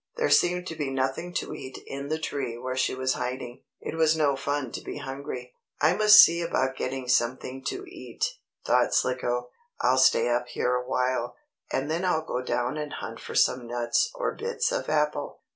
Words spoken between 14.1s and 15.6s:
or bits of apple.